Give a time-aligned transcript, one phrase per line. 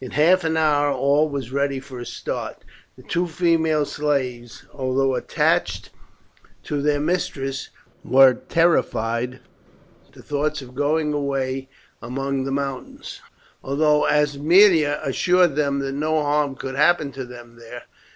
[0.00, 2.64] In half an hour all was ready for a start.
[2.96, 5.90] The two female slaves, although attached
[6.64, 7.68] to their mistress,
[8.02, 9.34] were terrified
[10.08, 11.68] at the thoughts of going away
[12.02, 13.20] among the mountains,
[13.62, 17.84] although Aemilia assured them that no harm could happen to them there.